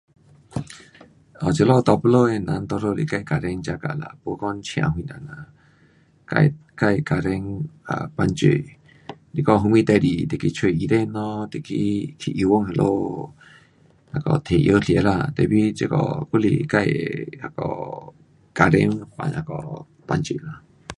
[1.41, 5.33] 哦，这里大肚子的人多数是跟家庭 jaga 啦，没讲请谁人啦，
[6.29, 6.33] 自，
[6.79, 7.31] 自家庭
[7.89, 8.41] um 帮助，
[9.35, 13.29] 是讲什么事情就去找医生咯，就去，去医馆那里
[14.13, 15.81] 那个提药吃啦，tapi 这
[16.39, 17.59] 里还是自的那个
[18.55, 18.77] 家庭
[19.35, 20.63] 那个帮助啦。